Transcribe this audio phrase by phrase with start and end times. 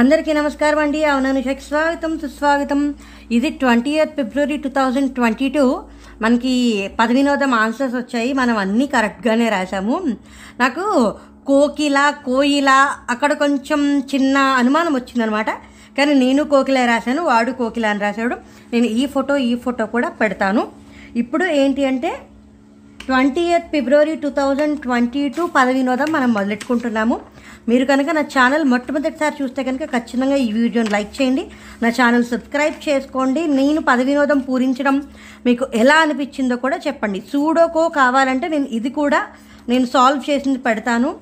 [0.00, 1.04] అందరికీ నమస్కారం అండి.
[1.04, 2.94] అవుననుషకి స్వాగతం సుస్వాగతం.
[3.30, 5.82] ఇది twenty eighth February two thousand twenty two.
[6.22, 6.52] మనకి
[7.00, 8.32] పది వినోదం ఆన్సర్స్ వచ్చాయి.
[8.32, 9.96] మనం అన్నీ కరెక్ట్గానే రాసాము
[10.60, 10.84] నాకు
[11.46, 12.70] కోకిల కోయిల
[13.10, 13.82] అక్కడ కొంచెం
[14.14, 15.50] చిన్న అనుమానం వచ్చిందనమాట.
[15.98, 18.36] కానీ నేను కోకిల రాశాను వాడు కోకిల అని రాశాడు.
[18.72, 20.68] నేను ఈ ఫోటో ఈ ఫోటో కూడా పెడతాను.
[21.16, 22.12] ఇప్పుడు ఏంటి అంటే
[23.08, 27.16] twenty eighth February two thousand twenty two పద వినోదం మనం మొదలెట్టుకుంటున్నాము.
[27.70, 31.44] మీరు కనుక నా ఛానల్ మొట్టమొదటిసారి చూస్తే కనుక ఖచ్చితంగా ఈ వీడియోని లైక్ చేయండి.
[31.82, 33.42] నా ఛానల్ సబ్స్క్రైబ్ చేసుకోండి.
[33.58, 34.96] నేను పద వినోదం పూరించడం
[35.46, 37.20] మీకు ఎలా అనిపించిందో కూడా చెప్పండి.
[37.30, 39.20] సూడోకో కావాలంటే నేను ఇది కూడా
[39.70, 41.12] నేను సాల్వ్ చేసింది పెడతాను.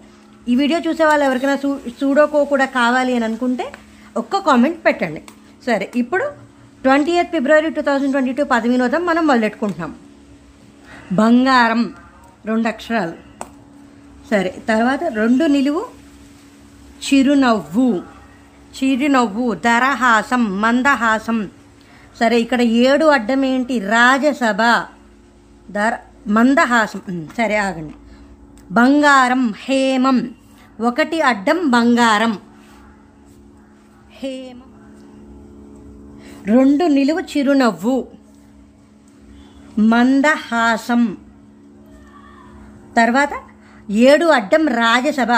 [0.50, 3.66] ఈ వీడియో చూసే వాళ్ళు ఎవరికైనా సూ సూడోకో కూడా కావాలి అని అనుకుంటే
[4.22, 5.22] ఒక్క కామెంట్ పెట్టండి.
[5.68, 6.26] సరే ఇప్పుడు
[6.86, 9.94] twenty eighth February two thousand twenty two పద వినోదం మనం మొదలెట్టుకుంటున్నాం.
[11.12, 11.94] బంగారం.
[12.44, 13.14] రెండు అక్షరాలు.
[14.30, 15.86] సరే తర్వాత రెండు నిలువు.
[17.04, 18.02] చిరునవ్వు.
[18.84, 21.50] చిరునవ్వు దరహాసం మందహాసం.
[22.20, 23.78] సరే ఇక్కడ ఏడు అడ్డం ఏంటి?
[23.78, 24.84] రాజసభ.
[25.72, 27.28] దర మందహాసం.
[27.36, 27.94] సరే ఆగండి.
[28.70, 30.30] బంగారం హేమం.
[30.80, 32.38] ఒకటి అడ్డం బంగారం.
[34.10, 34.66] హేమం.
[36.46, 38.15] రెండు నిలువు చిరునవ్వు.
[39.78, 41.16] మందహాసం.
[42.96, 43.28] తర్వాత
[43.90, 45.32] ఏడు అడ్డం రాజసభ.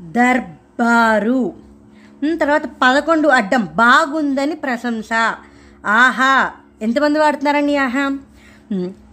[0.00, 1.52] దర్బారు.
[2.40, 5.08] తర్వాత పదకొండు అడ్డం బాగుందని ప్రశంస.
[5.86, 6.50] ఆహా
[6.82, 8.18] ఎంతమంది వాడుతున్నారండి ఆహా?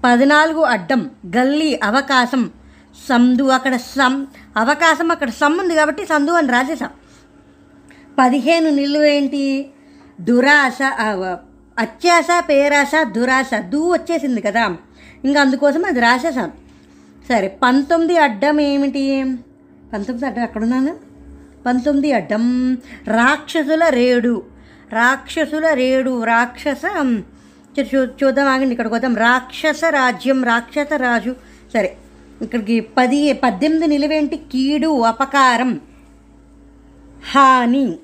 [0.05, 2.51] పద్నాలుగు అడ్డం గల్లీ అవకాశం.
[3.09, 6.89] సందు అక్కడ సం అవకాశం అక్కడ సమ్ ఉంది కాబట్టి సందు అని రాసేసాం
[8.19, 9.69] పదిహేను నిల్లు ఏంటి?
[10.21, 10.79] దురాశ
[11.79, 14.77] అత్యాశ పేరాశ దురాశ దూ వచ్చేసింది కదా.
[15.25, 16.51] ఇంకా అందుకోసం అది రాసేసాను
[17.29, 19.23] సరే పంతొమ్మిది అడ్డం ఏమిటి?
[19.93, 20.95] పంతొమ్మిది అడ్డం ఎక్కడున్నాను?
[21.65, 24.43] పంతొమ్మిది అడ్డం రాక్షసుల రేడు.
[24.93, 26.81] రాక్షసుల రేడు రాక్షస.
[27.79, 29.15] చూ- చూద్దాం ఆగండి ఇక్కడికి వద్దాం.
[29.15, 31.35] రాక్షస రాజ్యం రాక్షస రాజు.
[31.73, 31.97] సరే
[32.41, 34.37] ఇక్కడికి పది పద్దెనిమిది నిలువేంటి?
[34.37, 35.81] కీడు అపకారం
[37.31, 37.95] హాని.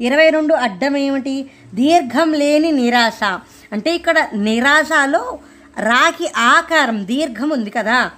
[0.00, 3.24] ఇరవై రెండు అడ్డం ఏమిటి దీర్ఘం లేని నిరాశ.
[3.72, 5.38] అంటే ఇక్కడ నిరాశలో
[5.80, 8.10] రాకి ఆకారం దీర్ఘం ఉంది కదా.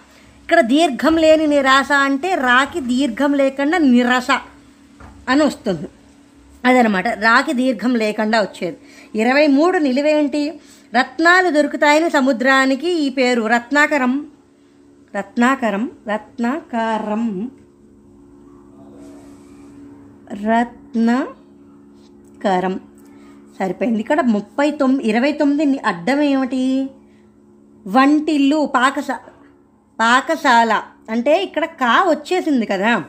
[0.42, 4.26] ఇక్కడ దీర్ఘం లేని నిరాశ అంటే రాకి దీర్ఘం లేకుండా నిరాశ
[5.28, 5.88] అని వస్తుంది.
[6.64, 7.08] అదనమాట.
[7.08, 8.76] రాకి దీర్ఘం లేకుండా వచ్చేది.
[9.14, 10.60] ఇరవై మూడు నిలువేంటి?
[10.98, 13.42] రత్నాలు దొరుకుతాయని సముద్రానికి ఈ పేరు.
[13.42, 14.26] రత్నాకరం.
[15.16, 15.90] రత్నాకరం.
[16.08, 17.50] రత్నాకారం.
[20.32, 21.26] రత్న
[22.47, 22.81] రత్నకరం
[23.59, 24.00] సరిపోయింది.
[24.00, 26.91] ఇక్కడ ముప్పై తొమ్మిది ఇరవై తొమ్మిది అడ్డం ఏమిటి
[27.87, 29.19] వంటిల్లు పాకశా
[30.00, 30.82] పాకశాల.
[31.10, 33.04] అంటే ఇక్కడ కా వచ్చేసింది కదా?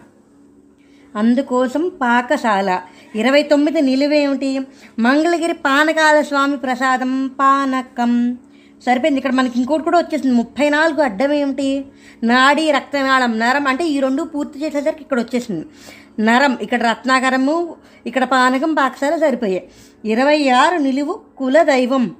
[1.16, 2.82] అందుకోసం పాకశాల.
[3.16, 4.60] ఇరవై తొమ్మిది నిలువేమిటి?
[5.00, 8.38] మంగళగిరి పానకాల స్వామి ప్రసాదం పానకం.
[8.86, 9.20] సరిపోయింది.
[9.20, 10.36] ఇక్కడ మనకి ఇంకోటి కూడా వచ్చేసింది.
[10.36, 11.86] ముప్పై నాలుగు అడ్డం ఏమిటి
[12.24, 13.68] నాడి రక్తనాళం నరం.
[13.68, 15.66] అంటే ఈ రెండు పూర్తి చేసేసరికి ఇక్కడ వచ్చేసింది.
[16.20, 17.76] నరం ఇక్కడ రత్నాకరము
[18.06, 19.70] ఇక్కడ పానకం పాకశాల సరిపోయాయి
[20.06, 22.16] ఇరవై ఆరు నిలువు కులదైవం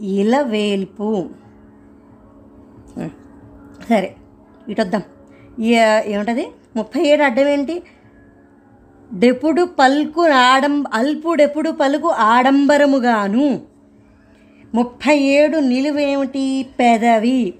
[0.00, 1.30] ఇలవేల్పు
[3.88, 4.16] సరే
[4.68, 5.02] ఇటొద్దాం.
[5.60, 6.48] ఏ- ఏముంటుంది?
[6.76, 7.82] ముప్పై ఏడు అడ్డం ఏంటి?
[9.12, 13.60] డెపుడు పలుకు ఆడం అల్పుడెప్పుడు పలుకు ఆడంబరముగాను.
[14.74, 17.54] ముప్పై ఏడు నిలువేమిటి పెదవి?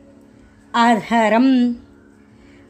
[0.77, 1.77] అధరం.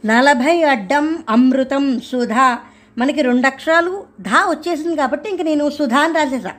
[0.04, 2.58] నలభై అడ్డం అమృతం సుధా.
[2.98, 6.52] మనకి రెండు అక్షరాలు ధా వచ్చేసింది కాబట్టి ఇంక నేను సుధా అని రాసేసా.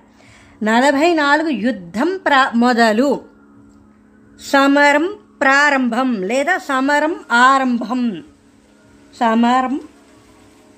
[0.63, 3.21] నలభై నాలుగు యుద్ధం ప్రా మొదలు.
[4.53, 8.23] సమరం ప్రారంభం లేదా సమరం ఆరంభం.
[9.19, 9.79] సమరం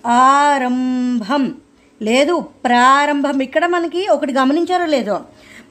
[0.08, 1.56] ఆరంభం.
[2.02, 3.40] లేదు ప్రారంభం.
[3.40, 5.22] ఇక్కడ మనకి ఒకటి గమనించారో లేదో.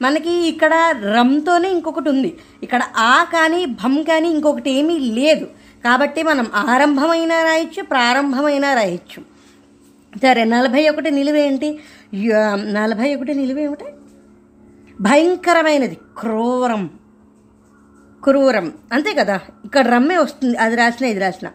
[0.01, 2.37] మనకి ఇక్కడ రమ్తోనే ఇంకొకటి ఉంది.
[2.63, 5.47] ఇక్కడ ఆ కానీ భం కానీ ఇంకొకటి ఏమీ లేదు.
[5.83, 9.23] కాబట్టి మనం ఆరంభమైనా రాయొచ్చు ప్రారంభమైనా రాయొచ్చు.
[10.17, 11.79] సరే నలభై ఒకటి నిలువేంటి
[12.13, 13.85] య- నలభై ఒకటి నిలువేమిటి
[15.01, 16.89] భయంకరమైనది క్రూరం.
[18.23, 18.73] క్రూరం.
[18.91, 19.39] అంతే కదా?
[19.65, 21.47] ఇక్కడ రమ్మే వస్తుంది అది రాసిన ఇది రాసిన.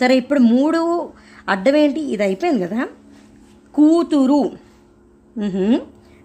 [0.00, 1.12] సరే ఇప్పుడు మూడు
[1.48, 2.00] అడ్డం ఏంటి?
[2.00, 2.86] ఇది అయిపోయింది కదా?
[3.74, 4.50] కూతురు.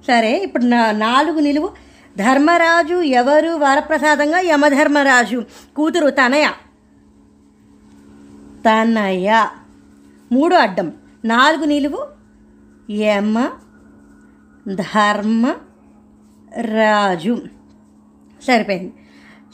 [0.07, 1.69] సరే ఇప్పుడు నా నాలుగు నిలువు.
[2.17, 3.49] ధర్మరాజు ఎవరు?
[3.49, 5.43] వరప్రసాదంగా యమధర్మరాజు.
[5.75, 6.49] కూతురు తనయ.
[8.61, 9.47] తనయ.
[10.31, 10.93] మూడు అడ్డం.
[11.25, 12.07] నాలుగు నిలువు.
[12.91, 13.49] యమ.
[14.73, 15.55] ధర్మ.
[16.61, 17.41] రాజు.
[18.47, 18.93] సరిపోయింది.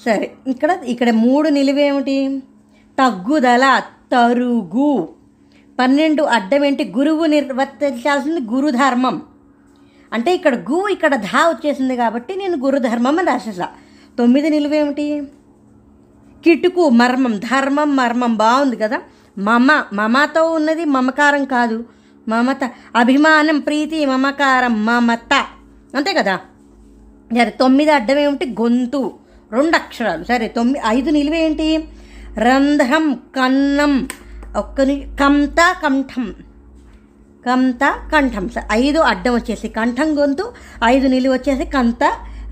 [0.06, 2.44] సరే ఇక్కడ ఇక్కడ మూడు నిలువేమిటి?
[3.00, 3.82] తగ్గుదల
[4.12, 5.10] తరుగు.
[5.80, 6.94] పన్నెండు అడ్డం ఏంటి?
[6.98, 9.22] గురువు నిర్వర్తించాల్సింది గురుధర్మం.
[10.14, 13.70] అంటే ఇక్కడ గు ఇక్కడ ధా వచ్చేసింది కాబట్టి నేను గురుధర్మం అని రాసేసా.
[14.18, 15.24] తొమ్మిది నిలువేమిటి?
[16.44, 19.00] కిటుకు మర్మం ధర్మం మర్మం బాగుంది కదా?
[19.38, 21.86] మమ మమతో ఉన్నది మమకారం కాదు.
[22.28, 25.34] మమత అభిమానం ప్రీతి మమకారం మమత.
[25.96, 26.36] అంతే కదా?
[27.34, 28.46] సరే తొమ్మిది అడ్డం ఏమిటి?
[28.46, 29.14] గొంతు.
[29.52, 30.24] రెండు అక్షరాలు.
[30.24, 31.88] సరే తొమ్మిది ఐదు నిలువేంటి
[32.38, 34.08] రంధ్రం కన్నం.
[34.58, 34.84] ఒక్క
[35.20, 36.36] కంత కంఠం
[37.46, 40.54] కంత కంఠం స- ఐదు అడ్డం వచ్చేసి కంఠం గొంతు.
[40.84, 42.04] ఐదు నిలువ వచ్చేసి కంత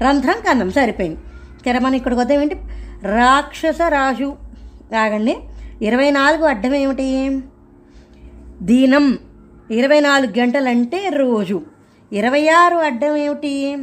[0.01, 0.71] రంధ్రం కన్నం.
[0.71, 1.19] సరిపోయింది.
[1.65, 2.55] సరే మనం ఇక్కడికి వద్దాం ఏంటి?
[3.05, 4.35] రాక్షస రాజు
[5.01, 5.37] ఆగండి.
[5.81, 7.39] ఇరవై నాలుగు అడ్డం ఏమిటి?
[8.61, 9.19] దీనం.
[9.71, 11.61] ఇరవై నాలుగు గంటలంటే రోజు.
[12.13, 13.77] ఇరవై ఆరు అడ్డం ఏమిటి?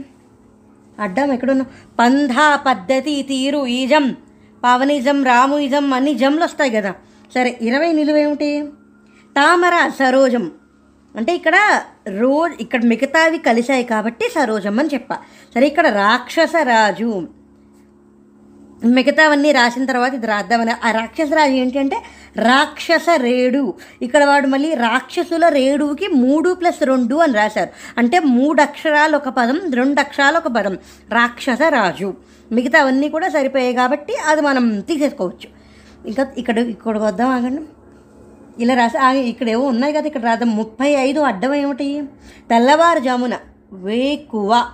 [0.98, 1.66] అడ్డం ఎక్కడున్నా?
[1.98, 4.16] పంధా పద్ధతి తీరు ఈజం.
[4.64, 6.94] పవనిజం రాముయిజం అన్ని జంలు వస్తాయి కదా.
[7.34, 8.64] సరే ఇరవై నిలువేమిటి
[9.36, 10.50] తామర సరోజం.
[11.16, 15.14] అంటే ఇక్కడ రోజు ఇక్కడ మిగతావి కలిశాయి కాబట్టి సరోజం అని చెప్ప.
[15.54, 17.41] సరే ఇక్కడ రాక్షస రాజు
[18.84, 21.96] మిగతావన్నీ రాసిన తర్వాత ఇది రాద్దామని ఆ రాక్షసరాజు ఏంటంటే
[22.36, 23.74] రాక్షస రేడు.
[24.02, 27.70] ఇక్కడ వాడు మళ్ళీ రాక్షసుల రేడుకి మూడు ప్లస్ రెండు అని రాశారు.
[27.98, 30.78] అంటే మూడు అక్షరాలు ఒక పదం రెండు అక్షరాలు ఒక పదం.
[31.12, 32.14] రాక్షస రాజు.
[32.52, 35.62] మిగతావన్నీ కూడా సరిపోయాయి కాబట్టి అది మనం తీసేసుకోవచ్చు.
[36.08, 37.62] ఇంకా ఇక్కడ ఇక్కడికి వద్దాం ఆగండి.
[38.62, 40.56] ఇలా రాసి ఇక్కడ ఏవో ఉన్నాయి కదా ఇక్కడ రాద్దాం.
[40.56, 42.02] ముప్పై ఐదు అడ్డం ఏమిటి?
[42.50, 43.38] తెల్లవారుజామున
[43.72, 44.66] వేకువ.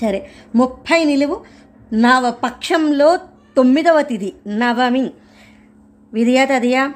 [0.00, 0.30] సరే.
[0.54, 1.63] ముప్పై నిలువు.
[1.94, 3.16] నవ పక్షంలో
[3.56, 5.10] తొమ్మిదవ తిథి నవమి.
[6.12, 6.92] విధియా తదియా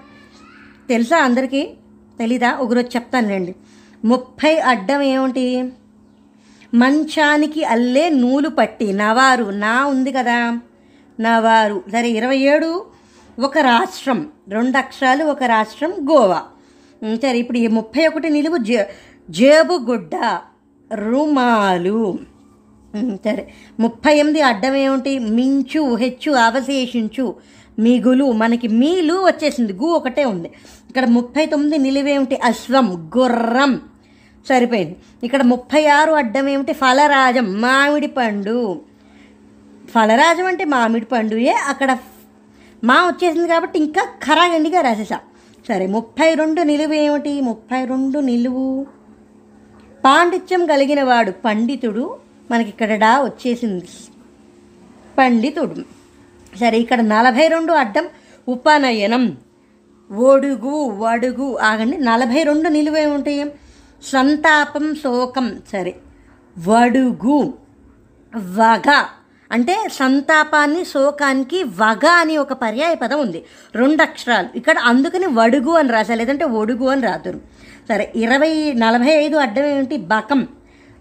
[0.89, 1.71] తెలుసా అందరికీ?
[2.19, 2.53] తెలీదా?
[2.53, 3.55] ఒకరోజు చెప్తాను రండి.
[4.05, 5.73] ముప్పై అడ్డం ఏమిటి?
[6.75, 10.59] మంచానికి అల్లే నూలు పట్టి నవారు నా ఉంది కదా.
[11.21, 12.87] నవారు సరే ఇరవై ఏడు
[13.39, 16.43] ఒక రాష్ట్రం రెండు అక్షరాలు ఒక రాష్ట్రం గోవా.
[17.23, 18.91] సరే ఇప్పుడు ఈ ముప్పై ఒకటి నిలువు జే
[19.31, 20.41] జేబుగుడ్డ
[20.95, 22.19] రుమాలు.
[22.97, 23.49] సరే.
[23.81, 27.35] ముప్పై ఎనిమిది అడ్డం ఏమిటి మించు హెచ్చు అవశేషించు.
[27.79, 29.73] మిగులు మనకి మీలు వచ్చేసింది.
[29.73, 30.49] గు ఒకటే ఉంది.
[30.89, 32.37] ఇక్కడ ముప్పై తొమ్మిది నిలువేమిటి?
[32.37, 33.81] అశ్వం గుర్రం.
[34.49, 34.97] సరిపోయింది.
[35.25, 38.81] ఇక్కడ ముప్పై ఆరు అడ్డం ఏమిటి ఫలరాజం మామిడి పండు.
[39.91, 41.53] ఫలరాజం అంటే మామిడి పండుయే.
[41.53, 41.99] అక్కడ
[42.85, 45.19] మా వచ్చేసింది కాబట్టి ఇంకా ఖరాగండిగా రాసేసా.
[45.69, 48.87] సరే ముప్పై రెండు నిలువు ఏమిటి ముప్పై రెండు నిలువు.
[50.05, 52.28] పాండిత్యం కలిగిన వాడు పండితుడు.
[52.51, 53.89] మనకి ఇక్కడ డా వచ్చేసింది
[55.19, 55.75] పండితుడు
[56.61, 58.09] సరే ఇక్కడ నలభై రెండు అడ్డం
[58.49, 59.37] ఉపనయనం.
[60.13, 61.97] ఒడుగు వడుగు ఆగండి.
[61.97, 63.53] నలభై రెండు నిలువే ఉంటాయి
[64.03, 65.59] సంతాపం శోకం.
[65.73, 65.97] సరే
[66.69, 67.55] వడుగు
[68.37, 69.05] వగ.
[69.53, 73.45] అంటే సంతాపాన్ని శోకానికి వగ అని ఒక పర్యాయ పదం ఉంది.
[73.75, 74.49] రెండు అక్షరాలు.
[74.55, 77.41] ఇక్కడ అందుకని వడుగు అని రాసా లేదంటే ఒడుగు అని రాదురు.
[77.89, 79.97] సరే ఇరవై నలభై ఐదు అడ్డం ఏమిటి?
[79.97, 80.49] బకం.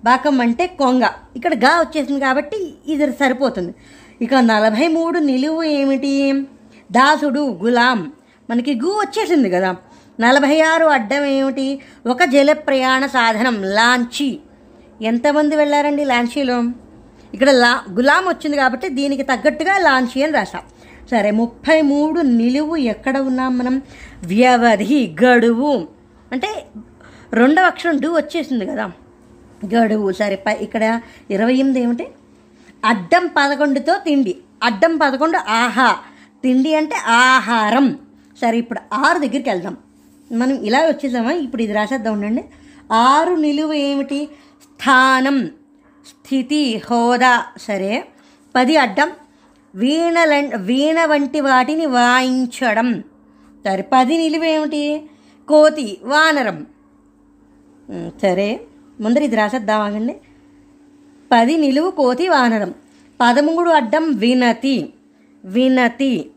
[0.06, 1.02] బాకం అంటే కొంగ.
[1.36, 3.76] ఇక్కడ గా వచ్చేసింది కాబట్టి ఇది సరిపోతుంది.
[4.22, 6.34] ఇక నలభై మూడు నిలువు ఏమిటి?
[6.92, 8.12] దాసుడు గులాం.
[8.50, 9.76] మనకి గు వచ్చేసింది కదా.
[10.20, 11.82] నలభై ఆరు అడ్డం ఏమిటి?
[12.08, 14.39] ఒక జల ప్రయాణ సాధనం లాంచీ
[15.01, 16.63] ఎంతమంది వెళ్ళారండి లాంచీలో
[17.34, 20.62] ఇక్కడ లా గులాం వచ్చింది కాబట్టి దీనికి తగ్గట్టుగా లాంచీ అని రాసాం
[21.12, 23.82] సరే ముప్పై మూడు నిలువు ఎక్కడ ఉన్నాం మనం?
[24.25, 25.88] వ్యవధి గడువు.
[26.32, 26.66] అంటే
[27.34, 28.92] రెండవ అక్షరం డు వచ్చేసింది కదా.
[29.66, 30.12] గడువు.
[30.12, 32.08] సరే పై ఇక్కడ ఇరవై ఎనిమిది ఏమిటి?
[32.86, 34.38] అడ్డం పదకొండుతో తిండి.
[34.64, 35.98] అడ్డం పదకొండు ఆహా.
[36.44, 38.00] తిండి అంటే ఆహారం.
[38.42, 39.78] సరే ఇప్పుడు ఆరు దగ్గరికి వెళ్దాం.
[40.32, 41.32] మనం ఇలా వచ్చేసామా?
[41.32, 42.46] ఇప్పుడు ఇది రాసేద్దాం ఉండండి.
[42.92, 44.30] ఆరు నిలువు ఏమిటి?
[44.64, 45.48] స్థానం
[46.08, 47.46] స్థితి హోదా.
[47.62, 48.08] సరే
[48.56, 49.12] పది అడ్డం.
[49.76, 53.04] వీణల వీణ వంటి వాటిని వాయించడం.
[53.66, 55.10] సరే పది నిలువేమిటి
[55.48, 56.66] కోతి వానరం.
[58.22, 58.60] సరే.
[59.01, 60.10] ముందర ఇది రాసేద్దాం
[61.32, 62.74] పది నిలువు కోతి వానరం.
[63.22, 64.94] పదమూడు అడ్డం వినతి.
[65.46, 66.32] వినతి.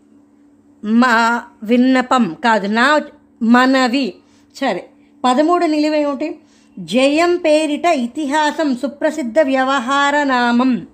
[0.85, 3.01] మా విన్నపం కాదు నా
[3.43, 4.15] మనవి.
[4.57, 4.91] సరే
[5.25, 6.39] పదమూడు నిలువేమిటి?
[6.79, 10.87] జయం పేరిట ఇతిహాసం సుప్రసిద్ధ వ్యవహార నామం.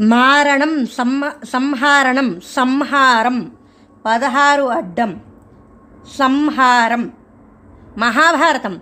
[0.00, 3.52] మారణం సమ్మ సంహారణం సంహారం.
[4.06, 5.20] పదహారు అడ్డం.
[6.18, 7.12] సంహారం.
[7.98, 8.80] మహాభారతం.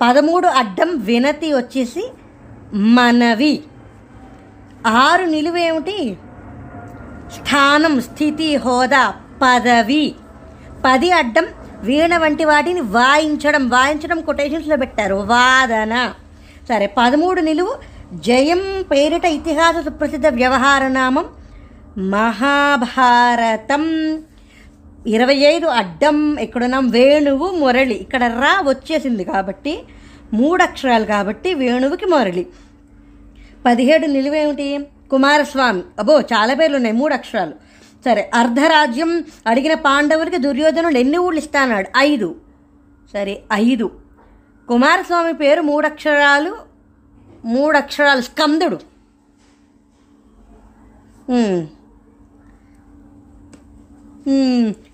[0.00, 2.12] పదమూడు అడ్డం వినతి వచ్చేసి
[2.74, 3.62] మనవి.
[4.86, 6.16] ఆరు నిలువేమిటి
[7.32, 10.14] స్థానం స్థితి హోదా పదవి.
[10.84, 11.46] పది అడ్డం
[11.82, 15.14] వీణ వంటి వాటిని వాయించడం వాయించడం కొటేషన్స్లో పెట్టారు.
[15.14, 16.12] వాదన.
[16.68, 17.76] సరే పదమూడు నిలువు
[18.14, 21.24] జయం పేరిట ఇతిహాస సుప్రసిద్ధ వ్యవహార నామం
[21.98, 23.84] మహాభారతం.
[25.06, 26.90] ఇరవై ఐదు అడ్డం ఎక్కడున్నాం?
[26.90, 27.94] వేణువు మురళి.
[27.94, 29.82] ఇక్కడ రా వచ్చేసింది కాబట్టి
[30.32, 32.46] మూడు అక్షరాలు కాబట్టి వేణువుకి మురళి.
[33.66, 34.78] పదిహేడు నిలువేమిటి?
[35.10, 35.82] కుమారస్వామి.
[35.98, 37.52] అబో చాలా పేర్లు ఉన్నాయి మూడు అక్షరాలు
[38.04, 41.88] సరే అర్ధరాజ్యం అడిగిన పాండవులకి దుర్యోధనుడు ఎన్ని ఊళ్ళు ఇస్తానాడు?
[41.96, 42.36] ఐదు.
[43.12, 43.90] సరే ఐదు.
[44.68, 46.56] కుమారస్వామి పేరు మూడు అక్షరాలు
[47.44, 48.78] మూడు అక్షరాలు స్కందుడు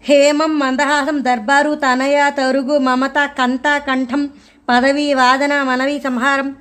[0.04, 0.58] హేమం.
[0.58, 4.30] మందహాసం దర్బారు తనయ తరుగు మమత కంత కంఠం
[4.68, 6.56] పదవి వాదన మనవి సంహారం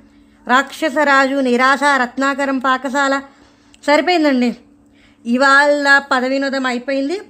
[0.48, 3.22] రాక్షసరాజు నిరాశ రత్నాకరం పాకశాల.
[3.86, 4.56] సరిపోయిందండి.
[5.26, 7.20] ఇవాళ పద వినోదం అయిపోయింది.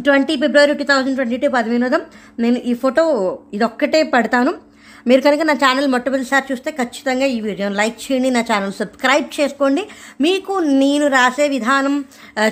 [0.00, 2.00] Twenty February two thousand twenty two పద వినోదం
[2.38, 4.67] నేను ఈ ఫోటో ఇదొక్కటే పెడతాను.
[5.08, 9.82] మీరు కనుక నా ఛానల్ మొట్టమొదటిసారి చూస్తే ఖచ్చితంగా ఈ వీడియోని లైక్ చేయండి నా ఛానల్ సబ్స్క్రైబ్ చేసుకోండి.
[10.26, 11.96] మీకు నేను రాసే విధానం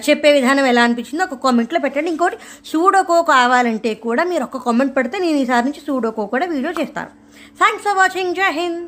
[0.09, 2.13] చెప్పే విధానం ఎలా అనిపించిందో ఒక కామెంట్లో పెట్టండి.
[2.15, 2.39] ఇంకోటి
[2.73, 7.11] సూడోకో కావాలంటే కూడా మీరు ఒక కామెంట్ పెడితే నేను ఈసారి నుంచి సూడోకో కూడా వీడియో చేస్తాను.
[7.63, 8.85] థ్యాంక్స్ ఫర్ వాచింగ్ జై హింద్